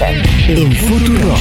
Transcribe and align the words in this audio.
en 0.00 0.72
Futuro. 0.72 1.34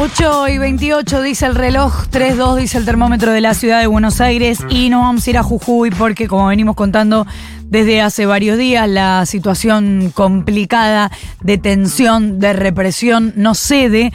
8 0.00 0.48
y 0.48 0.58
28 0.58 1.22
dice 1.22 1.46
el 1.46 1.54
reloj, 1.56 2.06
3.2 2.10 2.56
dice 2.58 2.78
el 2.78 2.84
termómetro 2.84 3.32
de 3.32 3.40
la 3.40 3.54
ciudad 3.54 3.80
de 3.80 3.88
Buenos 3.88 4.20
Aires. 4.20 4.60
Y 4.68 4.88
no 4.88 5.00
vamos 5.00 5.26
a 5.26 5.30
ir 5.30 5.38
a 5.38 5.42
Jujuy 5.42 5.90
porque 5.90 6.28
como 6.28 6.46
venimos 6.46 6.76
contando 6.76 7.26
desde 7.64 8.00
hace 8.00 8.26
varios 8.26 8.56
días 8.56 8.88
la 8.88 9.26
situación 9.26 10.12
complicada 10.14 11.10
de 11.40 11.58
tensión, 11.58 12.38
de 12.38 12.52
represión 12.52 13.32
no 13.34 13.54
cede 13.54 14.12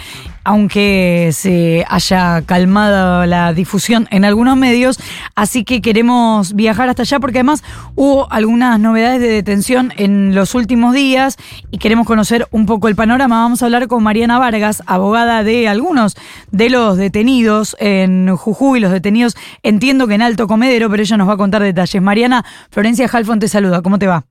aunque 0.48 1.32
se 1.34 1.84
haya 1.89 2.41
calmado 2.45 3.25
la 3.25 3.52
difusión 3.52 4.07
en 4.11 4.23
algunos 4.23 4.55
medios, 4.55 4.98
así 5.36 5.66
que 5.66 5.81
queremos 5.81 6.54
viajar 6.54 6.88
hasta 6.88 7.02
allá 7.02 7.20
porque 7.20 7.39
además 7.39 7.66
hubo 7.95 8.31
algunas 8.31 8.80
novedades 8.80 9.20
de 9.20 9.27
detención 9.27 9.91
en 9.98 10.34
los 10.34 10.55
últimos 10.55 10.94
días 10.94 11.35
y 11.70 11.80
queremos 11.80 12.07
conocer 12.07 12.48
un 12.52 12.66
poco 12.66 12.88
el 12.88 12.95
panorama. 12.95 13.41
Vamos 13.41 13.62
a 13.62 13.66
hablar 13.66 13.90
con 13.90 14.02
Mariana 14.04 14.40
Vargas, 14.40 14.81
abogada 14.88 15.44
de 15.44 15.68
algunos 15.68 16.16
de 16.49 16.70
los 16.70 16.95
detenidos 16.95 17.76
en 17.82 18.34
Jujuy, 18.34 18.79
los 18.79 18.93
detenidos 18.93 19.35
entiendo 19.63 20.07
que 20.07 20.16
en 20.16 20.21
Alto 20.21 20.48
Comedero, 20.48 20.90
pero 20.90 21.04
ella 21.04 21.18
nos 21.18 21.27
va 21.27 21.34
a 21.34 21.38
contar 21.38 21.62
detalles. 21.62 22.02
Mariana, 22.02 22.45
Florencia 22.71 23.09
Halfon 23.12 23.40
te 23.40 23.49
saluda, 23.49 23.82
¿cómo 23.82 23.99
te 23.99 24.07
va? 24.07 24.23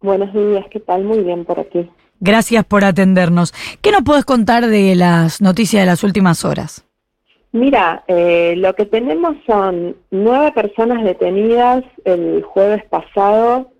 Buenos 0.00 0.32
días, 0.32 0.64
¿qué 0.70 0.80
tal? 0.80 1.04
Muy 1.04 1.22
bien 1.22 1.44
por 1.44 1.60
aquí. 1.60 1.86
Gracias 2.20 2.64
por 2.64 2.84
atendernos. 2.84 3.52
¿Qué 3.80 3.90
nos 3.90 4.02
puedes 4.02 4.24
contar 4.24 4.66
de 4.66 4.94
las 4.94 5.40
noticias 5.40 5.82
de 5.82 5.86
las 5.86 6.04
últimas 6.04 6.44
horas? 6.44 6.84
Mira, 7.52 8.04
eh, 8.06 8.54
lo 8.58 8.74
que 8.74 8.86
tenemos 8.86 9.36
son 9.44 9.96
nueve 10.10 10.52
personas 10.52 11.02
detenidas 11.02 11.82
el 12.04 12.42
jueves 12.42 12.84
pasado, 12.84 13.72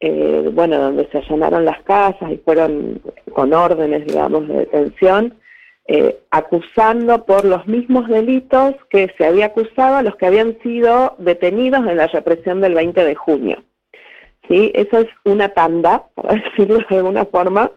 eh, 0.00 0.50
bueno, 0.52 0.78
donde 0.78 1.08
se 1.10 1.18
allanaron 1.18 1.64
las 1.64 1.80
casas 1.82 2.30
y 2.30 2.36
fueron 2.38 3.00
con 3.32 3.54
órdenes, 3.54 4.06
digamos, 4.06 4.46
de 4.48 4.54
detención, 4.58 5.34
eh, 5.86 6.18
acusando 6.30 7.24
por 7.24 7.44
los 7.44 7.66
mismos 7.66 8.08
delitos 8.08 8.74
que 8.90 9.10
se 9.16 9.24
había 9.24 9.46
acusado 9.46 9.96
a 9.96 10.02
los 10.02 10.16
que 10.16 10.26
habían 10.26 10.58
sido 10.62 11.14
detenidos 11.18 11.86
en 11.86 11.96
la 11.96 12.08
represión 12.08 12.60
del 12.60 12.74
20 12.74 13.02
de 13.02 13.14
junio. 13.14 13.62
¿Sí? 14.48 14.72
Eso 14.74 14.98
es 14.98 15.08
una 15.24 15.48
tanda, 15.50 16.06
para 16.14 16.34
decirlo 16.34 16.78
de 16.88 16.96
alguna 16.96 17.24
forma, 17.24 17.70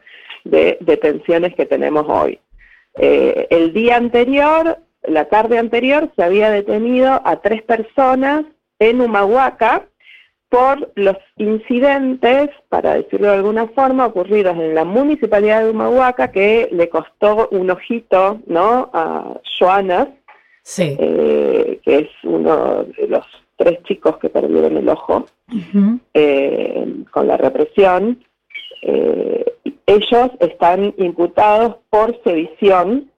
de 0.43 0.77
detenciones 0.81 1.55
que 1.55 1.65
tenemos 1.65 2.05
hoy. 2.07 2.39
Eh, 2.95 3.47
el 3.49 3.73
día 3.73 3.97
anterior, 3.97 4.79
la 5.03 5.25
tarde 5.25 5.57
anterior, 5.57 6.09
se 6.15 6.23
había 6.23 6.49
detenido 6.49 7.21
a 7.23 7.37
tres 7.41 7.61
personas 7.63 8.45
en 8.79 9.01
Humahuaca 9.01 9.85
por 10.49 10.91
los 10.95 11.17
incidentes, 11.37 12.49
para 12.69 12.95
decirlo 12.95 13.27
de 13.27 13.35
alguna 13.35 13.67
forma, 13.67 14.07
ocurridos 14.07 14.57
en 14.57 14.73
la 14.73 14.83
municipalidad 14.83 15.63
de 15.63 15.69
Humahuaca 15.69 16.31
que 16.31 16.69
le 16.71 16.89
costó 16.89 17.47
un 17.51 17.69
ojito 17.69 18.39
¿no? 18.47 18.89
a 18.91 19.39
Joana, 19.59 20.07
eh, 20.79 21.79
que 21.83 21.99
es 21.99 22.09
uno 22.23 22.83
de 22.83 23.07
los 23.07 23.25
tres 23.57 23.83
chicos 23.83 24.17
que 24.17 24.29
perdieron 24.29 24.75
el 24.77 24.89
ojo 24.89 25.27
eh, 26.13 27.03
con 27.11 27.27
la 27.27 27.37
represión. 27.37 28.23
Eh, 28.81 29.45
ellos 29.85 30.29
están 30.39 30.93
imputados 30.97 31.77
por 31.89 32.21
sedición, 32.23 33.11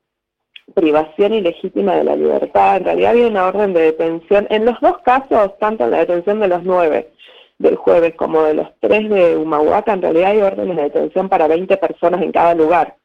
privación 0.73 1.33
ilegítima 1.33 1.95
de 1.95 2.03
la 2.05 2.15
libertad. 2.15 2.77
En 2.77 2.85
realidad 2.85 3.11
había 3.11 3.27
una 3.27 3.47
orden 3.47 3.73
de 3.73 3.81
detención. 3.81 4.47
En 4.49 4.65
los 4.65 4.79
dos 4.79 4.97
casos, 5.03 5.57
tanto 5.59 5.83
en 5.83 5.91
la 5.91 5.99
detención 5.99 6.39
de 6.39 6.47
los 6.47 6.63
nueve 6.63 7.11
del 7.59 7.75
jueves 7.75 8.15
como 8.15 8.41
de 8.41 8.55
los 8.55 8.67
tres 8.79 9.07
de 9.09 9.37
Humahuaca, 9.37 9.93
en 9.93 10.01
realidad 10.01 10.31
hay 10.31 10.41
órdenes 10.41 10.75
de 10.77 10.83
detención 10.83 11.29
para 11.29 11.47
20 11.47 11.77
personas 11.77 12.21
en 12.21 12.31
cada 12.31 12.55
lugar. 12.55 12.95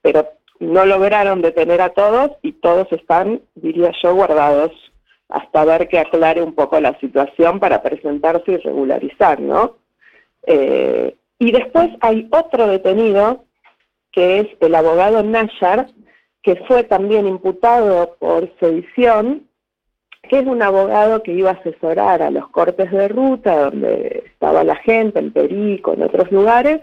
Pero 0.00 0.28
no 0.60 0.86
lograron 0.86 1.42
detener 1.42 1.80
a 1.80 1.90
todos 1.90 2.30
y 2.42 2.52
todos 2.52 2.86
están, 2.92 3.42
diría 3.54 3.92
yo, 4.02 4.14
guardados 4.14 4.72
hasta 5.28 5.64
ver 5.64 5.88
que 5.88 5.98
aclare 5.98 6.42
un 6.42 6.54
poco 6.54 6.80
la 6.80 6.98
situación 7.00 7.58
para 7.58 7.82
presentarse 7.82 8.52
y 8.52 8.56
regularizar, 8.58 9.40
¿no? 9.40 9.76
Eh, 10.46 11.16
y 11.38 11.52
después 11.52 11.90
hay 12.00 12.28
otro 12.30 12.66
detenido, 12.66 13.44
que 14.12 14.40
es 14.40 14.46
el 14.60 14.74
abogado 14.74 15.22
Nayar, 15.22 15.88
que 16.42 16.56
fue 16.68 16.84
también 16.84 17.26
imputado 17.26 18.16
por 18.18 18.50
sedición, 18.60 19.48
que 20.22 20.38
es 20.38 20.46
un 20.46 20.62
abogado 20.62 21.22
que 21.22 21.32
iba 21.32 21.50
a 21.50 21.54
asesorar 21.54 22.22
a 22.22 22.30
los 22.30 22.48
cortes 22.48 22.90
de 22.90 23.08
ruta, 23.08 23.70
donde 23.70 24.24
estaba 24.26 24.64
la 24.64 24.76
gente, 24.76 25.18
en 25.18 25.32
Perico, 25.32 25.92
en 25.92 26.02
otros 26.02 26.30
lugares, 26.30 26.80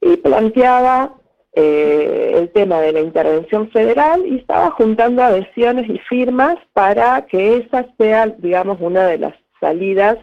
y 0.00 0.16
planteaba 0.18 1.14
eh, 1.52 2.32
el 2.36 2.50
tema 2.50 2.80
de 2.80 2.92
la 2.92 3.00
intervención 3.00 3.70
federal 3.70 4.24
y 4.24 4.36
estaba 4.36 4.70
juntando 4.70 5.22
adhesiones 5.22 5.88
y 5.88 5.98
firmas 5.98 6.56
para 6.72 7.26
que 7.26 7.56
esa 7.56 7.86
sea, 7.98 8.28
digamos, 8.38 8.78
una 8.80 9.06
de 9.06 9.18
las 9.18 9.34
salidas 9.60 10.16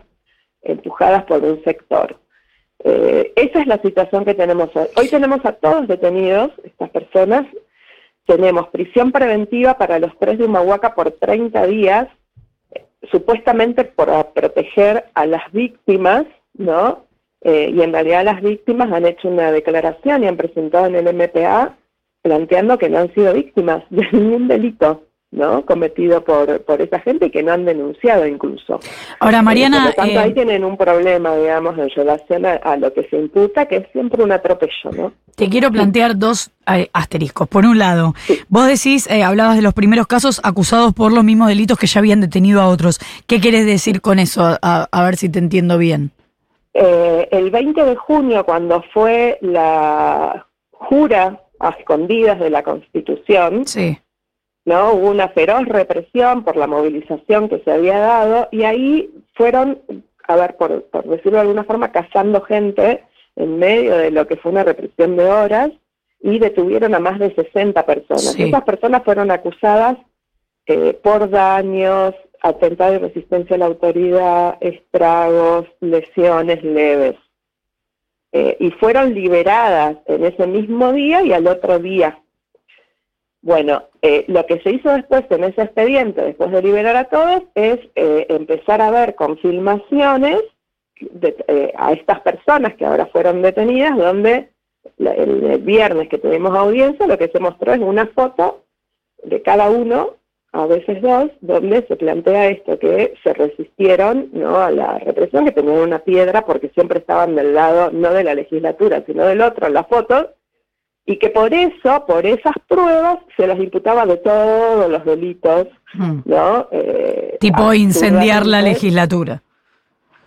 empujadas 0.62 1.24
por 1.24 1.44
un 1.44 1.62
sector. 1.64 2.18
Eh, 2.84 3.34
esa 3.36 3.60
es 3.60 3.68
la 3.68 3.82
situación 3.82 4.24
que 4.24 4.34
tenemos 4.34 4.70
hoy. 4.76 4.88
Hoy 4.96 5.10
tenemos 5.10 5.46
a 5.46 5.54
todos 5.54 5.88
detenidos, 5.88 6.52
estas 6.64 6.90
personas. 6.92 7.46
Tenemos 8.26 8.68
prisión 8.70 9.12
preventiva 9.12 9.78
para 9.78 10.00
los 10.00 10.18
tres 10.20 10.38
de 10.38 10.46
Humahuaca 10.46 10.96
por 10.96 11.12
30 11.12 11.66
días, 11.66 12.08
eh, 12.72 12.86
supuestamente 13.12 13.84
por 13.84 14.10
proteger 14.34 15.06
a 15.14 15.26
las 15.26 15.52
víctimas, 15.52 16.26
¿no? 16.54 17.07
Eh, 17.48 17.72
y 17.74 17.82
en 17.82 17.94
realidad 17.94 18.26
las 18.26 18.42
víctimas 18.42 18.92
han 18.92 19.06
hecho 19.06 19.30
una 19.30 19.54
declaración 19.54 20.22
y 20.22 20.28
han 20.28 20.36
presentado 20.36 20.88
en 20.88 20.96
el 20.96 21.16
MPA 21.16 21.78
planteando 22.22 22.78
que 22.78 22.90
no 22.90 22.98
han 22.98 23.14
sido 23.14 23.34
víctimas 23.34 23.84
de 23.90 24.06
ningún 24.12 24.50
delito. 24.50 25.04
¿no? 25.30 25.66
cometido 25.66 26.24
por, 26.24 26.64
por 26.64 26.82
esa 26.82 27.02
gente 27.02 27.26
y 27.26 27.30
que 27.30 27.44
no 27.44 27.52
han 27.52 27.66
denunciado 27.66 28.26
incluso. 28.26 28.80
Ahora, 29.20 29.42
Mariana... 29.42 29.80
por 29.80 29.88
lo 29.88 29.94
tanto, 29.94 30.20
ahí 30.22 30.30
eh, 30.30 30.34
tienen 30.34 30.64
un 30.64 30.78
problema, 30.78 31.36
digamos, 31.36 31.78
en 31.78 31.90
relación 31.90 32.46
a, 32.46 32.78
lo 32.78 32.94
que 32.94 33.04
se 33.10 33.18
imputa, 33.18 33.66
que 33.66 33.76
es 33.76 33.92
siempre 33.92 34.24
un 34.24 34.32
atropello, 34.32 34.90
¿no? 34.96 35.14
Te 35.36 35.50
quiero 35.50 35.70
plantear 35.70 36.18
dos 36.18 36.52
eh, 36.74 36.88
asteriscos. 36.94 37.50
Por 37.50 37.66
un 37.66 37.78
lado, 37.78 38.16
vos 38.48 38.68
decís, 38.68 39.12
hablabas 39.12 39.58
de 39.58 39.64
los 39.64 39.74
primeros 39.74 40.08
casos 40.08 40.40
acusados 40.46 40.94
por 40.94 41.12
los 41.12 41.26
mismos 41.26 41.50
delitos 41.50 41.78
que 41.78 41.88
ya 41.88 42.00
habían 42.00 42.22
detenido 42.22 42.62
a 42.62 42.70
otros. 42.70 42.98
¿Qué 43.28 43.42
querés 43.42 43.66
decir 43.66 44.00
con 44.00 44.20
eso? 44.20 44.58
a 44.62 45.04
ver 45.04 45.18
si 45.18 45.28
te 45.28 45.40
entiendo 45.40 45.78
bien. 45.78 46.14
Eh, 46.80 47.28
el 47.32 47.50
20 47.50 47.86
de 47.86 47.96
junio, 47.96 48.46
cuando 48.46 48.84
fue 48.94 49.40
la 49.42 50.46
jura 50.70 51.42
a 51.60 51.70
escondidas 51.70 52.40
de 52.40 52.52
la 52.52 52.62
Constitución, 52.62 53.64
¿no? 54.64 54.94
hubo 54.94 55.10
una 55.10 55.30
feroz 55.30 55.66
represión 55.66 56.44
por 56.44 56.56
la 56.56 56.68
movilización 56.68 57.50
que 57.50 57.64
se 57.64 57.72
había 57.72 57.98
dado 57.98 58.48
y 58.52 58.64
ahí 58.64 59.10
fueron, 59.34 59.82
a 60.28 60.36
ver, 60.36 60.56
por, 60.56 60.86
decirlo 61.06 61.38
de 61.38 61.42
alguna 61.42 61.64
forma, 61.64 61.92
cazando 61.92 62.42
gente 62.42 63.04
en 63.36 63.58
medio 63.58 63.98
de 63.98 64.12
lo 64.12 64.28
que 64.28 64.38
fue 64.38 64.52
una 64.52 64.64
represión 64.64 65.18
de 65.18 65.26
horas 65.26 65.72
y 66.20 66.38
detuvieron 66.38 66.94
a 66.94 67.00
más 67.00 67.18
de 67.18 67.34
60 67.34 67.88
personas. 67.88 68.36
Esas 68.38 68.64
personas 68.66 69.02
fueron 69.04 69.32
acusadas 69.32 69.98
eh, 70.68 70.94
por 71.02 71.28
daños, 71.28 72.14
atentado 72.42 72.96
y 72.96 72.98
resistencia 73.00 73.56
a 73.56 73.60
la 73.60 73.66
autoridad, 73.66 74.58
estragos, 74.62 75.68
lesiones 75.80 76.64
leves. 76.64 77.16
Eh, 78.34 78.58
y 78.60 78.72
fueron 78.72 79.14
liberadas 79.14 79.98
en 80.06 80.26
ese 80.26 80.48
mismo 80.48 80.92
día 80.92 81.24
y 81.24 81.34
al 81.34 81.48
otro 81.48 81.80
día. 81.80 82.22
Bueno, 83.42 83.84
eh, 84.02 84.26
lo 84.28 84.46
que 84.46 84.60
se 84.60 84.72
hizo 84.72 84.92
después 84.92 85.24
en 85.30 85.46
ese 85.46 85.62
expediente, 85.62 86.22
después 86.22 86.52
de 86.52 86.62
liberar 86.62 86.98
a 86.98 87.06
todos, 87.06 87.44
es 87.56 87.80
eh, 87.96 88.26
empezar 88.30 88.82
a 88.82 88.92
ver 88.92 89.16
confirmaciones 89.16 90.42
de, 91.00 91.74
a 91.78 91.94
estas 91.94 92.20
personas 92.22 92.76
que 92.76 92.86
ahora 92.86 93.06
fueron 93.08 93.42
detenidas, 93.42 93.96
donde 93.96 94.50
el 94.98 95.60
viernes 95.60 96.10
que 96.10 96.18
tuvimos 96.18 96.58
audiencia, 96.58 97.08
lo 97.08 97.18
que 97.18 97.30
se 97.30 97.40
mostró 97.40 97.74
es 97.74 97.80
una 97.80 98.08
foto 98.08 98.64
de 99.24 99.42
cada 99.42 99.70
uno 99.70 100.16
a 100.58 100.66
veces 100.66 101.02
dos, 101.04 101.30
donde 101.42 101.86
se 101.88 101.96
plantea 101.96 102.50
esto, 102.50 102.80
que 102.80 103.14
se 103.24 103.34
resistieron 103.34 104.30
¿no? 104.34 104.58
a 104.58 104.72
la 104.72 104.98
represión, 104.98 105.46
que 105.46 105.52
tenían 105.52 105.78
una 105.78 106.00
piedra 106.00 106.46
porque 106.46 106.70
siempre 106.70 107.00
estaban 107.00 107.36
del 107.36 107.54
lado 107.54 107.92
no 107.92 108.12
de 108.12 108.24
la 108.24 108.34
legislatura, 108.34 109.04
sino 109.06 109.26
del 109.26 109.42
otro 109.42 109.68
en 109.68 109.74
la 109.74 109.84
foto, 109.84 110.32
y 111.06 111.20
que 111.20 111.30
por 111.30 111.54
eso, 111.54 112.06
por 112.08 112.26
esas 112.26 112.56
pruebas, 112.68 113.20
se 113.38 113.46
los 113.46 113.60
imputaba 113.60 114.06
de 114.08 114.18
todos 114.18 114.90
los 114.90 115.06
delitos, 115.06 115.68
hmm. 115.94 116.22
¿no? 116.26 116.68
Eh, 116.72 117.38
tipo 117.40 117.74
incendiar 117.74 118.46
la 118.48 118.62
legislatura. 118.64 119.44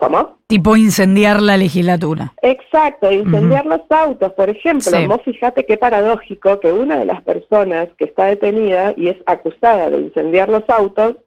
¿Cómo? 0.01 0.39
Tipo 0.47 0.75
incendiar 0.77 1.43
la 1.43 1.57
legislatura. 1.57 2.33
Exacto, 2.41 3.11
incendiar 3.11 3.67
los 3.67 3.81
autos, 3.91 4.33
por 4.33 4.49
ejemplo. 4.49 5.07
Vos 5.07 5.21
fíjate 5.23 5.63
qué 5.63 5.77
paradójico 5.77 6.59
que 6.59 6.73
una 6.73 6.97
de 6.97 7.05
las 7.05 7.21
personas 7.21 7.87
que 7.99 8.05
está 8.05 8.25
detenida 8.25 8.95
y 8.97 9.09
es 9.09 9.17
acusada 9.27 9.91
de 9.91 9.99
incendiar 9.99 10.49
los 10.49 10.67
autos, 10.69 11.17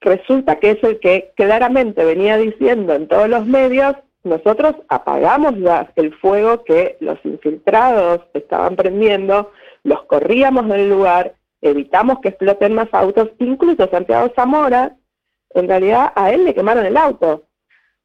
resulta 0.00 0.56
que 0.56 0.72
es 0.72 0.82
el 0.82 0.98
que 0.98 1.30
claramente 1.36 2.04
venía 2.04 2.36
diciendo 2.36 2.94
en 2.94 3.06
todos 3.06 3.28
los 3.28 3.46
medios, 3.46 3.94
nosotros 4.24 4.74
apagamos 4.88 5.54
el 5.94 6.12
fuego 6.14 6.64
que 6.64 6.96
los 6.98 7.18
infiltrados 7.22 8.22
estaban 8.34 8.74
prendiendo, 8.74 9.52
los 9.84 10.02
corríamos 10.06 10.66
del 10.66 10.90
lugar, 10.90 11.36
evitamos 11.62 12.18
que 12.22 12.30
exploten 12.30 12.74
más 12.74 12.88
autos, 12.90 13.28
incluso 13.38 13.88
Santiago 13.88 14.32
Zamora, 14.34 14.96
en 15.54 15.68
realidad 15.68 16.12
a 16.16 16.32
él 16.32 16.44
le 16.44 16.54
quemaron 16.54 16.84
el 16.84 16.96
auto. 16.96 17.44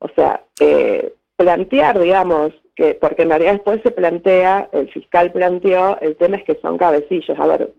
O 0.04 0.10
sea, 0.16 0.44
eh, 0.60 1.14
plantear, 1.38 1.98
digamos, 1.98 2.52
que 2.76 2.96
porque 2.96 3.22
en 3.22 3.30
realidad 3.30 3.54
después 3.54 3.82
se 3.84 3.92
plantea, 3.92 4.68
el 4.74 4.92
fiscal 4.92 5.32
planteó, 5.32 5.98
el 6.02 6.18
tema 6.18 6.36
es 6.36 6.44
que 6.44 6.60
son 6.62 6.78
cabecillos. 6.78 7.40
A 7.40 7.48
ver, 7.48 7.74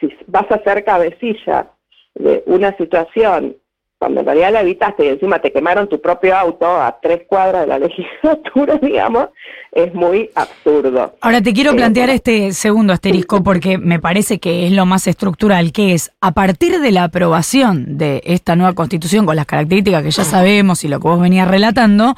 si 0.00 0.12
vas 0.26 0.50
a 0.50 0.62
ser 0.64 0.84
cabecilla 0.84 1.70
de 2.14 2.42
una 2.46 2.76
situación 2.76 3.56
cuando 4.00 4.20
en 4.20 4.26
realidad 4.26 4.50
la 4.50 4.62
evitaste 4.62 5.04
y 5.04 5.08
encima 5.08 5.40
te 5.40 5.52
quemaron 5.52 5.86
tu 5.86 6.00
propio 6.00 6.34
auto 6.34 6.64
a 6.64 6.98
tres 7.02 7.20
cuadras 7.28 7.60
de 7.60 7.66
la 7.66 7.78
legislatura, 7.86 8.78
digamos, 8.80 9.28
es 9.72 9.92
muy 9.92 10.30
absurdo. 10.34 11.16
Ahora 11.20 11.42
te 11.42 11.52
quiero 11.52 11.72
eh, 11.72 11.74
plantear 11.74 12.08
este 12.08 12.54
segundo 12.54 12.94
asterisco 12.94 13.42
porque 13.44 13.76
me 13.76 14.00
parece 14.00 14.38
que 14.38 14.66
es 14.66 14.72
lo 14.72 14.86
más 14.86 15.06
estructural, 15.06 15.70
que 15.70 15.92
es 15.92 16.12
a 16.22 16.32
partir 16.32 16.80
de 16.80 16.90
la 16.92 17.04
aprobación 17.04 17.98
de 17.98 18.22
esta 18.24 18.56
nueva 18.56 18.72
constitución 18.72 19.26
con 19.26 19.36
las 19.36 19.44
características 19.44 20.02
que 20.02 20.10
ya 20.10 20.24
sabemos 20.24 20.82
y 20.82 20.88
lo 20.88 20.98
que 20.98 21.06
vos 21.06 21.20
venías 21.20 21.46
relatando, 21.46 22.16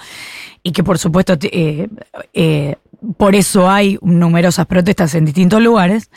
y 0.63 0.71
que 0.71 0.85
por 0.85 0.99
supuesto 0.99 1.35
eh, 1.51 1.89
eh, 2.33 2.77
por 3.17 3.35
eso 3.35 3.69
hay 3.69 3.99
numerosas 4.03 4.67
protestas 4.67 5.17
en 5.17 5.25
distintos 5.25 5.61
lugares, 5.61 6.13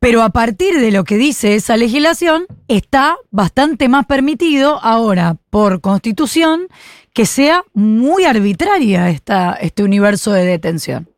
pero 0.00 0.22
a 0.22 0.30
partir 0.30 0.78
de 0.80 0.90
lo 0.90 1.04
que 1.04 1.16
dice 1.16 1.54
esa 1.54 1.76
legislación, 1.76 2.46
está 2.68 3.16
bastante 3.30 3.88
más 3.88 4.06
permitido 4.06 4.78
ahora 4.82 5.36
por 5.50 5.80
constitución 5.80 6.68
que 7.12 7.26
sea 7.26 7.62
muy 7.72 8.24
arbitraria 8.24 9.08
esta, 9.08 9.54
este 9.54 9.82
universo 9.82 10.32
de 10.32 10.44
detención. 10.44 11.08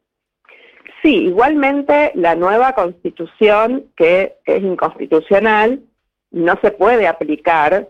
Sí, 1.02 1.14
igualmente 1.26 2.12
la 2.14 2.34
nueva 2.34 2.75
constitución, 2.75 3.87
que 3.96 4.34
es 4.44 4.62
inconstitucional, 4.62 5.81
no 6.31 6.58
se 6.61 6.70
puede 6.70 7.06
aplicar 7.06 7.88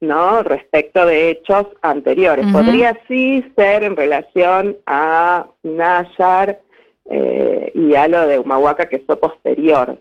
¿no? 0.00 0.42
respecto 0.42 1.04
de 1.06 1.30
hechos 1.30 1.66
anteriores. 1.82 2.46
Podría 2.52 2.98
sí 3.08 3.44
ser 3.56 3.84
en 3.84 3.96
relación 3.96 4.76
a 4.86 5.46
Nayar 5.62 6.60
eh, 7.10 7.72
y 7.74 7.94
a 7.94 8.08
lo 8.08 8.26
de 8.26 8.38
Humahuaca 8.38 8.88
que 8.88 9.00
fue 9.00 9.18
posterior. 9.18 9.98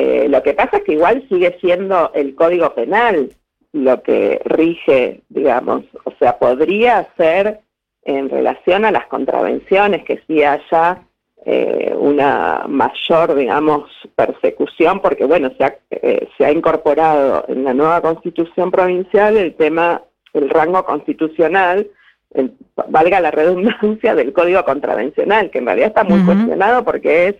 Eh, 0.00 0.28
lo 0.28 0.44
que 0.44 0.54
pasa 0.54 0.76
es 0.76 0.84
que 0.84 0.92
igual 0.92 1.26
sigue 1.28 1.58
siendo 1.60 2.12
el 2.14 2.36
Código 2.36 2.72
Penal 2.72 3.30
lo 3.72 4.00
que 4.00 4.40
rige, 4.44 5.22
digamos, 5.28 5.86
o 6.04 6.12
sea, 6.20 6.38
podría 6.38 7.08
ser 7.16 7.62
en 8.04 8.30
relación 8.30 8.84
a 8.84 8.92
las 8.92 9.08
contravenciones 9.08 10.04
que 10.04 10.22
sí 10.28 10.44
haya 10.44 11.02
eh, 11.44 11.92
una 11.98 12.66
mayor, 12.68 13.34
digamos, 13.34 13.90
persecución, 14.14 15.00
porque 15.00 15.24
bueno, 15.24 15.50
se 15.58 15.64
ha, 15.64 15.76
eh, 15.90 16.28
se 16.38 16.44
ha 16.44 16.52
incorporado 16.52 17.44
en 17.48 17.64
la 17.64 17.74
nueva 17.74 18.00
constitución 18.00 18.70
provincial 18.70 19.36
el 19.36 19.56
tema, 19.56 20.02
el 20.32 20.48
rango 20.48 20.84
constitucional, 20.84 21.88
valga 22.88 23.18
la 23.20 23.32
redundancia, 23.32 24.14
del 24.14 24.32
código 24.32 24.64
contravencional, 24.64 25.50
que 25.50 25.58
en 25.58 25.66
realidad 25.66 25.88
está 25.88 26.04
muy 26.04 26.24
cuestionado 26.24 26.84
porque 26.84 27.28
es 27.28 27.36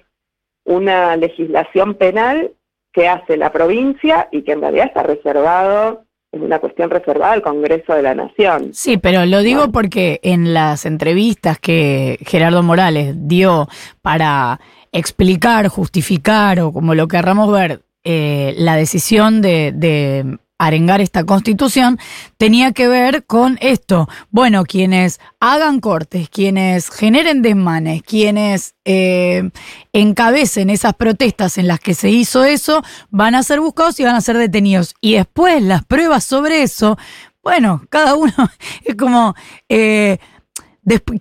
una 0.69 1.17
legislación 1.17 1.95
penal 1.95 2.53
que 2.93 3.09
hace 3.09 3.37
la 3.37 3.51
provincia 3.51 4.29
y 4.31 4.43
que 4.43 4.53
en 4.53 4.61
realidad 4.61 4.87
está 4.87 5.03
reservado, 5.03 6.05
es 6.31 6.41
una 6.41 6.59
cuestión 6.59 6.91
reservada 6.91 7.33
al 7.33 7.43
Congreso 7.43 7.95
de 7.95 8.03
la 8.03 8.15
Nación. 8.15 8.71
Sí, 8.73 8.99
pero 8.99 9.25
lo 9.25 9.41
digo 9.41 9.73
porque 9.73 10.21
en 10.23 10.53
las 10.53 10.85
entrevistas 10.85 11.59
que 11.59 12.19
Gerardo 12.27 12.63
Morales 12.63 13.15
dio 13.17 13.67
para 14.03 14.61
explicar, 14.93 15.69
justificar 15.69 16.61
o 16.61 16.73
como 16.73 16.95
lo 16.95 17.09
querramos 17.09 17.51
ver, 17.51 17.81
eh, 18.05 18.55
la 18.59 18.77
decisión 18.77 19.41
de 19.41 20.39
arengar 20.59 21.01
esta 21.01 21.25
constitución 21.25 21.99
tenía 22.37 22.73
que 22.73 22.89
ver 22.89 23.25
con 23.25 23.59
esto. 23.61 24.09
Bueno, 24.31 24.65
quienes 24.65 25.21
hagan 25.41 25.81
cortes, 25.81 26.29
quienes 26.29 26.91
generen 26.91 27.43
desmanes, 27.43 28.03
quienes 28.03 28.75
eh, 28.85 29.51
encabecen 29.93 30.69
esas 30.71 30.95
protestas 30.95 31.59
en 31.59 31.69
las 31.69 31.81
que 31.81 31.95
se 31.95 32.11
hizo 32.11 32.45
eso, 32.45 32.83
van 33.11 33.35
a 33.35 33.43
ser 33.43 33.61
buscados 33.61 33.99
y 34.01 34.05
van 34.05 34.17
a 34.17 34.21
ser 34.21 34.37
detenidos. 34.37 34.95
Y 35.01 35.15
después 35.15 35.63
las 35.63 35.85
pruebas 35.85 36.25
sobre 36.25 36.63
eso, 36.63 36.99
bueno, 37.43 37.83
cada 37.89 38.15
uno 38.15 38.35
es 38.85 38.95
como... 38.97 39.35
Eh, 39.69 40.19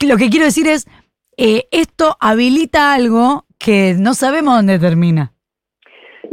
lo 0.02 0.16
que 0.16 0.30
quiero 0.30 0.46
decir 0.46 0.68
es, 0.68 0.88
eh, 1.36 1.68
esto 1.72 2.16
habilita 2.20 2.94
algo 2.94 3.46
que 3.58 3.96
no 3.98 4.14
sabemos 4.14 4.56
dónde 4.56 4.80
termina. 4.80 5.34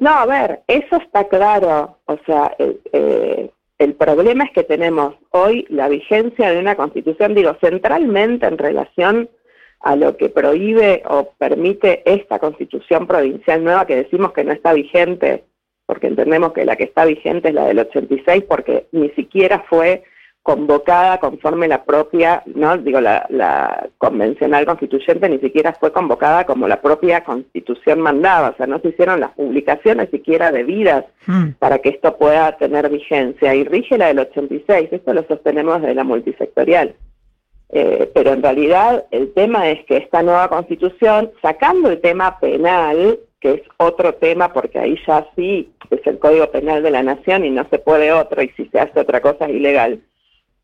No, 0.04 0.10
a 0.10 0.26
ver, 0.26 0.60
eso 0.66 0.96
está 0.96 1.28
claro. 1.28 1.96
O 2.04 2.18
sea, 2.26 2.54
el, 2.58 2.78
eh, 2.92 3.50
el 3.78 3.94
problema 3.94 4.44
es 4.44 4.50
que 4.52 4.62
tenemos 4.62 5.14
hoy 5.30 5.64
la 5.70 5.88
vigencia 5.88 6.50
de 6.50 6.58
una 6.58 6.74
constitución, 6.74 7.34
digo, 7.34 7.56
centralmente 7.58 8.44
en 8.44 8.58
relación 8.58 9.30
a 9.80 9.96
lo 9.96 10.18
que 10.18 10.28
prohíbe 10.28 11.02
o 11.08 11.30
permite 11.38 12.02
esta 12.04 12.38
constitución 12.38 13.06
provincial 13.06 13.64
nueva 13.64 13.86
que 13.86 13.96
decimos 13.96 14.34
que 14.34 14.44
no 14.44 14.52
está 14.52 14.74
vigente, 14.74 15.44
porque 15.86 16.08
entendemos 16.08 16.52
que 16.52 16.66
la 16.66 16.76
que 16.76 16.84
está 16.84 17.06
vigente 17.06 17.48
es 17.48 17.54
la 17.54 17.64
del 17.64 17.78
86, 17.78 18.44
porque 18.46 18.88
ni 18.92 19.08
siquiera 19.12 19.64
fue 19.70 20.04
convocada 20.44 21.20
conforme 21.20 21.68
la 21.68 21.84
propia, 21.84 22.42
no 22.44 22.76
digo 22.76 23.00
la, 23.00 23.88
convencional 23.96 24.66
constituyente 24.66 25.26
ni 25.30 25.38
siquiera 25.38 25.72
fue 25.72 25.90
convocada 25.90 26.44
como 26.44 26.68
la 26.68 26.82
propia 26.82 27.24
constitución 27.24 28.00
mandaba, 28.00 28.50
o 28.50 28.56
sea, 28.56 28.66
no 28.66 28.78
se 28.80 28.88
hicieron 28.88 29.20
las 29.20 29.30
publicaciones 29.30 30.10
siquiera 30.10 30.52
debidas 30.52 31.06
hmm. 31.26 31.52
para 31.58 31.78
que 31.78 31.88
esto 31.88 32.18
pueda 32.18 32.58
tener 32.58 32.90
vigencia 32.90 33.54
y 33.54 33.64
rige 33.64 33.96
la 33.96 34.08
del 34.08 34.18
86, 34.18 34.90
esto 34.92 35.14
lo 35.14 35.24
sostenemos 35.24 35.80
de 35.80 35.94
la 35.94 36.04
multisectorial. 36.04 36.94
Eh, 37.70 38.10
pero 38.14 38.34
en 38.34 38.42
realidad 38.42 39.06
el 39.12 39.32
tema 39.32 39.70
es 39.70 39.82
que 39.86 39.96
esta 39.96 40.22
nueva 40.22 40.50
constitución, 40.50 41.32
sacando 41.40 41.88
el 41.90 42.02
tema 42.02 42.38
penal, 42.38 43.18
que 43.40 43.54
es 43.54 43.62
otro 43.78 44.12
tema 44.16 44.52
porque 44.52 44.78
ahí 44.78 44.98
ya 45.06 45.26
sí 45.34 45.72
es 45.88 46.06
el 46.06 46.18
Código 46.18 46.50
Penal 46.50 46.82
de 46.82 46.90
la 46.90 47.02
Nación 47.02 47.46
y 47.46 47.50
no 47.50 47.66
se 47.70 47.78
puede 47.78 48.12
otro 48.12 48.42
y 48.42 48.50
si 48.50 48.66
se 48.66 48.78
hace 48.78 49.00
otra 49.00 49.22
cosa 49.22 49.46
es 49.46 49.54
ilegal, 49.54 50.02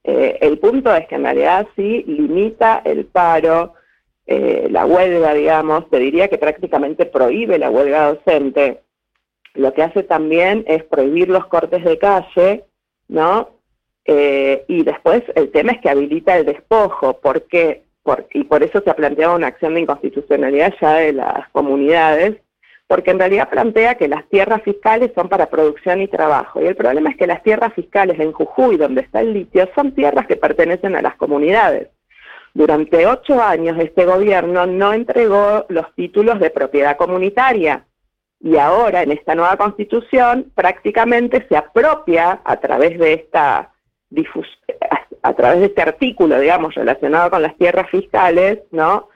eh, 0.04 0.38
el 0.40 0.58
punto 0.58 0.94
es 0.94 1.06
que 1.08 1.16
en 1.16 1.24
realidad 1.24 1.66
sí 1.76 2.04
limita 2.06 2.82
el 2.84 3.06
paro, 3.06 3.74
eh, 4.26 4.68
la 4.70 4.86
huelga, 4.86 5.34
digamos, 5.34 5.90
te 5.90 5.98
diría 5.98 6.28
que 6.28 6.38
prácticamente 6.38 7.06
prohíbe 7.06 7.58
la 7.58 7.70
huelga 7.70 8.12
docente. 8.12 8.82
Lo 9.54 9.74
que 9.74 9.82
hace 9.82 10.02
también 10.02 10.64
es 10.66 10.84
prohibir 10.84 11.28
los 11.28 11.46
cortes 11.46 11.84
de 11.84 11.98
calle, 11.98 12.64
¿no? 13.08 13.50
Eh, 14.04 14.64
y 14.68 14.84
después 14.84 15.22
el 15.34 15.50
tema 15.50 15.72
es 15.72 15.80
que 15.80 15.90
habilita 15.90 16.36
el 16.36 16.46
despojo, 16.46 17.20
¿por 17.20 17.42
qué? 17.46 17.84
y 18.32 18.44
por 18.44 18.62
eso 18.64 18.80
se 18.80 18.90
ha 18.90 18.96
planteado 18.96 19.36
una 19.36 19.48
acción 19.48 19.74
de 19.74 19.82
inconstitucionalidad 19.82 20.74
ya 20.80 20.94
de 20.94 21.12
las 21.12 21.48
comunidades, 21.50 22.40
porque 22.90 23.12
en 23.12 23.20
realidad 23.20 23.48
plantea 23.48 23.94
que 23.94 24.08
las 24.08 24.28
tierras 24.28 24.62
fiscales 24.64 25.12
son 25.14 25.28
para 25.28 25.48
producción 25.48 26.02
y 26.02 26.08
trabajo. 26.08 26.60
Y 26.60 26.66
el 26.66 26.74
problema 26.74 27.10
es 27.10 27.16
que 27.16 27.28
las 27.28 27.40
tierras 27.44 27.72
fiscales 27.72 28.18
en 28.18 28.32
Jujuy, 28.32 28.78
donde 28.78 29.02
está 29.02 29.20
el 29.20 29.32
litio, 29.32 29.68
son 29.76 29.94
tierras 29.94 30.26
que 30.26 30.34
pertenecen 30.34 30.96
a 30.96 31.00
las 31.00 31.14
comunidades. 31.14 31.90
Durante 32.52 33.06
ocho 33.06 33.40
años 33.40 33.78
este 33.78 34.04
gobierno 34.04 34.66
no 34.66 34.92
entregó 34.92 35.66
los 35.68 35.94
títulos 35.94 36.40
de 36.40 36.50
propiedad 36.50 36.96
comunitaria 36.96 37.86
y 38.40 38.56
ahora 38.56 39.04
en 39.04 39.12
esta 39.12 39.36
nueva 39.36 39.56
constitución 39.56 40.50
prácticamente 40.56 41.46
se 41.48 41.56
apropia 41.56 42.40
a 42.42 42.56
través 42.56 42.98
de 42.98 43.12
esta 43.12 43.70
a 45.22 45.32
través 45.34 45.60
de 45.60 45.66
este 45.66 45.82
artículo, 45.82 46.40
digamos, 46.40 46.74
relacionado 46.74 47.30
con 47.30 47.42
las 47.42 47.56
tierras 47.56 47.88
fiscales, 47.88 48.58
¿no? 48.72 49.09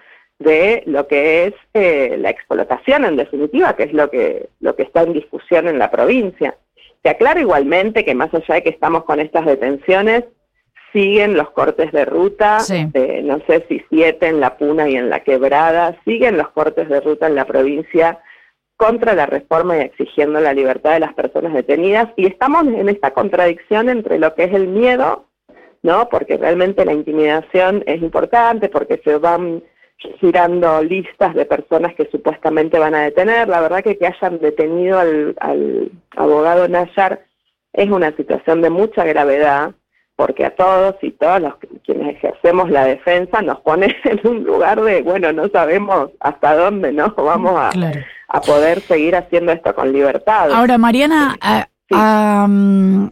De 0.44 0.82
lo 0.86 1.08
que 1.08 1.46
es 1.46 1.54
eh, 1.74 2.16
la 2.18 2.30
explotación 2.30 3.04
en 3.04 3.16
definitiva, 3.16 3.74
que 3.74 3.84
es 3.84 3.92
lo 3.92 4.10
que, 4.10 4.48
lo 4.60 4.76
que 4.76 4.84
está 4.84 5.02
en 5.02 5.14
discusión 5.14 5.66
en 5.66 5.78
la 5.78 5.90
provincia. 5.90 6.56
Se 7.02 7.10
aclara 7.10 7.40
igualmente 7.40 8.04
que 8.04 8.14
más 8.14 8.32
allá 8.32 8.54
de 8.54 8.62
que 8.62 8.70
estamos 8.70 9.04
con 9.04 9.20
estas 9.20 9.44
detenciones, 9.46 10.24
siguen 10.92 11.36
los 11.36 11.50
cortes 11.50 11.90
de 11.90 12.04
ruta, 12.04 12.58
no 13.24 13.40
sé 13.48 13.66
si 13.68 13.84
siete 13.90 14.28
en 14.28 14.40
la 14.40 14.56
Puna 14.56 14.88
y 14.88 14.94
en 14.94 15.10
la 15.10 15.20
Quebrada, 15.20 15.98
siguen 16.04 16.38
los 16.38 16.48
cortes 16.50 16.88
de 16.88 17.00
ruta 17.00 17.26
en 17.26 17.34
la 17.34 17.44
provincia 17.44 18.20
contra 18.76 19.14
la 19.14 19.26
reforma 19.26 19.76
y 19.76 19.80
exigiendo 19.80 20.40
la 20.40 20.52
libertad 20.52 20.92
de 20.92 21.00
las 21.00 21.14
personas 21.14 21.52
detenidas 21.52 22.08
y 22.16 22.26
estamos 22.26 22.66
en 22.66 22.88
esta 22.88 23.12
contradicción 23.12 23.88
entre 23.88 24.18
lo 24.18 24.34
que 24.34 24.44
es 24.44 24.54
el 24.54 24.68
miedo, 24.68 25.26
¿no? 25.82 26.08
Porque 26.08 26.36
realmente 26.36 26.84
la 26.84 26.92
intimidación 26.92 27.82
es 27.86 28.00
importante, 28.00 28.68
porque 28.68 29.00
se 29.04 29.18
van 29.18 29.62
girando 30.20 30.82
listas 30.82 31.34
de 31.34 31.44
personas 31.44 31.94
que 31.94 32.06
supuestamente 32.10 32.78
van 32.78 32.94
a 32.94 33.02
detener. 33.02 33.48
La 33.48 33.60
verdad 33.60 33.82
que 33.82 33.96
que 33.98 34.06
hayan 34.06 34.38
detenido 34.38 34.98
al, 34.98 35.90
abogado 36.16 36.68
Nayar 36.68 37.24
es 37.72 37.90
una 37.90 38.14
situación 38.16 38.62
de 38.62 38.70
mucha 38.70 39.04
gravedad, 39.04 39.72
porque 40.16 40.44
a 40.44 40.54
todos 40.54 40.94
y 41.02 41.10
todas 41.10 41.42
los 41.42 41.56
que- 41.56 41.68
quienes 41.84 42.16
ejercemos 42.16 42.70
la 42.70 42.84
defensa 42.84 43.42
nos 43.42 43.60
pone 43.60 43.94
en 44.04 44.20
un 44.24 44.44
lugar 44.44 44.80
de, 44.80 45.02
bueno, 45.02 45.32
no 45.32 45.48
sabemos 45.48 46.10
hasta 46.20 46.54
dónde 46.54 46.92
no 46.92 47.12
vamos 47.16 47.58
a, 47.58 47.70
Claro. 47.70 48.00
a 48.28 48.40
poder 48.40 48.80
seguir 48.80 49.16
haciendo 49.16 49.52
esto 49.52 49.74
con 49.74 49.92
libertad. 49.92 50.50
Ahora, 50.52 50.78
Mariana, 50.78 51.36
a- 51.40 51.66
Sí. 51.88 51.94
am, 51.98 53.10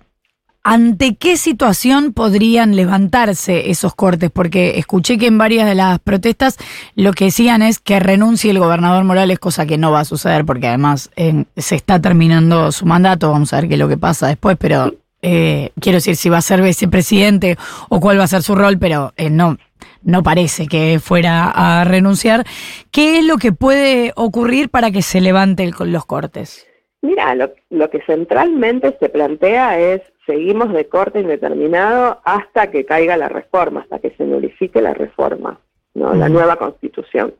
¿ante 0.64 1.16
qué 1.16 1.36
situación 1.36 2.12
podrían 2.12 2.76
levantarse 2.76 3.70
esos 3.70 3.94
cortes? 3.94 4.30
Porque 4.30 4.78
escuché 4.78 5.18
que 5.18 5.26
en 5.26 5.38
varias 5.38 5.66
de 5.66 5.74
las 5.74 5.98
protestas 5.98 6.56
lo 6.94 7.12
que 7.12 7.26
decían 7.26 7.62
es 7.62 7.78
que 7.78 7.98
renuncie 8.00 8.50
el 8.50 8.58
gobernador 8.58 9.04
Morales, 9.04 9.38
cosa 9.38 9.66
que 9.66 9.78
no 9.78 9.90
va 9.90 10.00
a 10.00 10.04
suceder 10.04 10.44
porque 10.44 10.68
además 10.68 11.10
se 11.56 11.74
está 11.74 12.00
terminando 12.00 12.70
su 12.72 12.86
mandato, 12.86 13.30
vamos 13.32 13.52
a 13.52 13.56
ver 13.60 13.68
qué 13.68 13.74
es 13.74 13.80
lo 13.80 13.88
que 13.88 13.98
pasa 13.98 14.28
después, 14.28 14.56
pero 14.58 14.94
eh, 15.22 15.70
quiero 15.80 15.96
decir 15.96 16.16
si 16.16 16.28
va 16.28 16.38
a 16.38 16.42
ser 16.42 16.62
vicepresidente 16.62 17.56
o 17.88 18.00
cuál 18.00 18.18
va 18.18 18.24
a 18.24 18.28
ser 18.28 18.42
su 18.42 18.54
rol, 18.54 18.78
pero 18.78 19.12
eh, 19.16 19.30
no. 19.30 19.56
No 20.04 20.22
parece 20.24 20.66
que 20.66 20.98
fuera 21.00 21.50
a 21.50 21.84
renunciar. 21.84 22.44
¿Qué 22.90 23.18
es 23.18 23.24
lo 23.24 23.36
que 23.38 23.52
puede 23.52 24.12
ocurrir 24.16 24.68
para 24.68 24.90
que 24.90 25.02
se 25.02 25.20
levante 25.20 25.62
el- 25.62 25.74
los 25.92 26.04
cortes? 26.06 26.66
Mira, 27.02 27.34
lo, 27.36 27.52
lo 27.70 27.88
que 27.90 28.00
centralmente 28.06 28.96
se 29.00 29.08
plantea 29.08 29.78
es 29.78 30.00
seguimos 30.26 30.72
de 30.72 30.88
corte 30.88 31.20
indeterminado 31.20 32.20
hasta 32.24 32.70
que 32.70 32.84
caiga 32.84 33.16
la 33.16 33.28
reforma, 33.28 33.80
hasta 33.80 33.98
que 33.98 34.10
se 34.16 34.24
nulifique 34.24 34.80
la 34.80 34.94
reforma, 34.94 35.60
no, 35.94 36.14
la 36.14 36.28
nueva 36.28 36.56
constitución. 36.56 37.34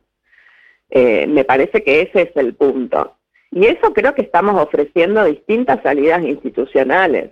Eh, 0.89 1.25
me 1.27 1.43
parece 1.43 1.83
que 1.83 2.01
ese 2.01 2.23
es 2.23 2.35
el 2.35 2.53
punto. 2.53 3.15
Y 3.51 3.65
eso 3.65 3.93
creo 3.93 4.13
que 4.15 4.23
estamos 4.23 4.61
ofreciendo 4.61 5.23
distintas 5.25 5.81
salidas 5.83 6.23
institucionales, 6.23 7.31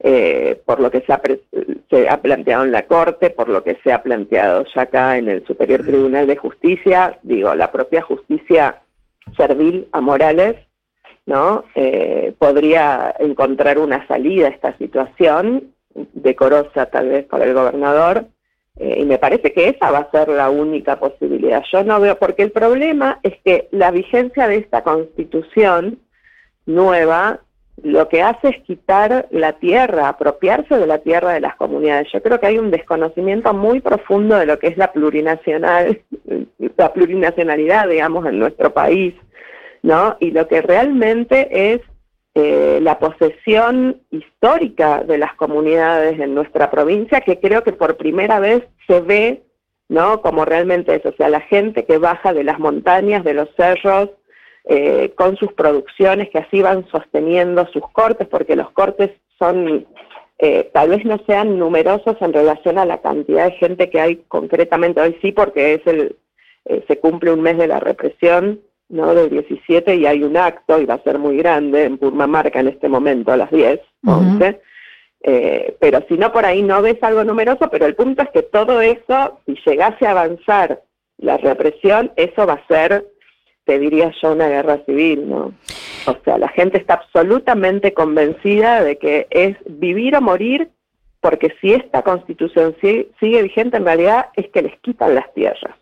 eh, 0.00 0.60
por 0.66 0.80
lo 0.80 0.90
que 0.90 1.00
se 1.00 1.12
ha, 1.12 1.22
se 1.90 2.08
ha 2.08 2.20
planteado 2.20 2.64
en 2.64 2.72
la 2.72 2.86
Corte, 2.86 3.30
por 3.30 3.48
lo 3.48 3.64
que 3.64 3.78
se 3.82 3.92
ha 3.92 4.02
planteado 4.02 4.64
ya 4.74 4.82
acá 4.82 5.16
en 5.16 5.28
el 5.28 5.46
Superior 5.46 5.82
Tribunal 5.82 6.26
de 6.26 6.36
Justicia, 6.36 7.18
digo, 7.22 7.54
la 7.54 7.72
propia 7.72 8.02
justicia 8.02 8.82
servil 9.36 9.88
a 9.92 10.00
Morales, 10.00 10.56
¿no? 11.26 11.64
Eh, 11.74 12.34
podría 12.38 13.14
encontrar 13.18 13.78
una 13.78 14.06
salida 14.06 14.46
a 14.46 14.50
esta 14.50 14.76
situación, 14.78 15.74
decorosa 16.12 16.86
tal 16.86 17.08
vez 17.08 17.24
para 17.26 17.44
el 17.44 17.54
gobernador, 17.54 18.26
eh, 18.76 18.98
y 19.00 19.04
me 19.04 19.18
parece 19.18 19.52
que 19.52 19.68
esa 19.68 19.90
va 19.90 19.98
a 19.98 20.10
ser 20.10 20.28
la 20.28 20.50
única 20.50 20.98
posibilidad. 20.98 21.62
Yo 21.72 21.84
no 21.84 22.00
veo, 22.00 22.18
porque 22.18 22.42
el 22.42 22.50
problema 22.50 23.20
es 23.22 23.34
que 23.44 23.68
la 23.70 23.90
vigencia 23.90 24.48
de 24.48 24.56
esta 24.56 24.82
constitución 24.82 26.00
nueva 26.66 27.40
lo 27.82 28.08
que 28.08 28.22
hace 28.22 28.48
es 28.48 28.62
quitar 28.62 29.26
la 29.30 29.54
tierra, 29.54 30.08
apropiarse 30.08 30.76
de 30.76 30.86
la 30.86 30.98
tierra 30.98 31.32
de 31.32 31.40
las 31.40 31.56
comunidades. 31.56 32.08
Yo 32.12 32.22
creo 32.22 32.38
que 32.38 32.46
hay 32.46 32.58
un 32.58 32.70
desconocimiento 32.70 33.52
muy 33.52 33.80
profundo 33.80 34.36
de 34.36 34.46
lo 34.46 34.58
que 34.58 34.68
es 34.68 34.76
la 34.76 34.92
plurinacional, 34.92 36.00
la 36.76 36.92
plurinacionalidad, 36.92 37.88
digamos, 37.88 38.26
en 38.26 38.38
nuestro 38.38 38.72
país, 38.72 39.14
¿no? 39.84 40.16
Y 40.18 40.30
lo 40.30 40.48
que 40.48 40.62
realmente 40.62 41.74
es 41.74 41.82
eh, 42.34 42.78
la 42.80 42.98
posesión 42.98 44.00
histórica 44.10 45.04
de 45.04 45.18
las 45.18 45.34
comunidades 45.34 46.18
en 46.18 46.34
nuestra 46.34 46.70
provincia, 46.70 47.20
que 47.20 47.38
creo 47.38 47.62
que 47.62 47.74
por 47.74 47.98
primera 47.98 48.40
vez 48.40 48.64
se 48.86 49.02
ve, 49.02 49.42
¿no? 49.90 50.22
Como 50.22 50.46
realmente 50.46 50.94
es, 50.94 51.04
o 51.04 51.12
sea, 51.12 51.28
la 51.28 51.42
gente 51.42 51.84
que 51.84 51.98
baja 51.98 52.32
de 52.32 52.44
las 52.44 52.58
montañas, 52.58 53.24
de 53.24 53.34
los 53.34 53.50
cerros, 53.56 54.08
eh, 54.64 55.12
con 55.16 55.36
sus 55.36 55.52
producciones, 55.52 56.30
que 56.30 56.38
así 56.38 56.62
van 56.62 56.88
sosteniendo 56.88 57.66
sus 57.66 57.86
cortes, 57.92 58.26
porque 58.26 58.56
los 58.56 58.70
cortes 58.70 59.10
son, 59.38 59.86
eh, 60.38 60.70
tal 60.72 60.88
vez 60.88 61.04
no 61.04 61.18
sean 61.26 61.58
numerosos 61.58 62.16
en 62.22 62.32
relación 62.32 62.78
a 62.78 62.86
la 62.86 63.02
cantidad 63.02 63.50
de 63.50 63.58
gente 63.58 63.90
que 63.90 64.00
hay 64.00 64.16
concretamente 64.28 65.02
hoy 65.02 65.18
sí, 65.20 65.30
porque 65.30 65.74
es 65.74 65.86
el, 65.86 66.16
eh, 66.64 66.82
se 66.88 66.98
cumple 66.98 67.32
un 67.32 67.42
mes 67.42 67.58
de 67.58 67.66
la 67.66 67.80
represión, 67.80 68.60
¿no? 68.88 69.14
Del 69.14 69.30
17 69.30 69.96
y 69.96 70.06
hay 70.06 70.22
un 70.22 70.36
acto, 70.36 70.80
y 70.80 70.86
va 70.86 70.94
a 70.94 71.02
ser 71.02 71.18
muy 71.18 71.36
grande, 71.36 71.84
en 71.84 71.98
Purmamarca 71.98 72.60
en 72.60 72.68
este 72.68 72.88
momento 72.88 73.32
a 73.32 73.36
las 73.36 73.50
10, 73.50 73.80
Ujú. 74.04 74.12
11. 74.12 74.60
Eh, 75.26 75.76
pero 75.80 76.04
si 76.06 76.18
no 76.18 76.32
por 76.32 76.44
ahí 76.44 76.62
no 76.62 76.82
ves 76.82 77.02
algo 77.02 77.24
numeroso, 77.24 77.70
pero 77.70 77.86
el 77.86 77.94
punto 77.94 78.22
es 78.22 78.28
que 78.30 78.42
todo 78.42 78.82
eso, 78.82 79.40
si 79.46 79.56
llegase 79.64 80.06
a 80.06 80.10
avanzar 80.10 80.82
la 81.16 81.38
represión, 81.38 82.12
eso 82.16 82.46
va 82.46 82.54
a 82.54 82.66
ser, 82.66 83.06
te 83.64 83.78
diría 83.78 84.12
yo, 84.20 84.32
una 84.32 84.48
guerra 84.48 84.82
civil, 84.84 85.30
¿no? 85.30 85.54
O 86.06 86.16
sea, 86.24 86.36
la 86.36 86.48
gente 86.48 86.76
está 86.76 86.94
absolutamente 86.94 87.94
convencida 87.94 88.82
de 88.82 88.98
que 88.98 89.26
es 89.30 89.56
vivir 89.64 90.14
o 90.14 90.20
morir, 90.20 90.68
porque 91.20 91.54
si 91.58 91.72
esta 91.72 92.02
constitución 92.02 92.76
sigue, 92.82 93.08
sigue 93.18 93.42
vigente, 93.42 93.78
en 93.78 93.86
realidad 93.86 94.26
es 94.36 94.50
que 94.50 94.60
les 94.60 94.78
quitan 94.80 95.14
las 95.14 95.32
tierras. 95.32 95.74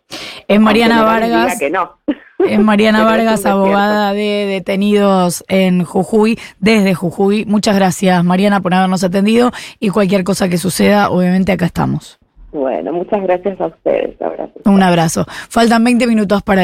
Es 0.47 0.59
Mariana 0.59 1.03
Vargas. 1.03 1.59
que 1.59 1.69
no. 1.69 1.97
Es 2.47 2.59
Mariana 2.59 3.03
Vargas, 3.05 3.45
abogada 3.45 4.11
de 4.11 4.45
detenidos 4.49 5.45
en 5.47 5.85
Jujuy, 5.85 6.37
desde 6.59 6.93
Jujuy. 6.93 7.45
Muchas 7.45 7.75
gracias, 7.75 8.21
Mariana, 8.23 8.59
por 8.59 8.73
habernos 8.73 9.03
atendido 9.03 9.51
y 9.79 9.89
cualquier 9.89 10.25
cosa 10.25 10.49
que 10.49 10.57
suceda, 10.57 11.09
obviamente 11.09 11.53
acá 11.53 11.65
estamos. 11.65 12.19
Bueno, 12.51 12.93
muchas 12.93 13.23
gracias 13.23 13.59
a 13.59 13.65
ustedes. 13.65 14.21
Abrazos. 14.21 14.61
Un 14.65 14.83
abrazo. 14.83 15.25
Faltan 15.49 15.83
20 15.83 16.05
minutos 16.05 16.43
para 16.43 16.61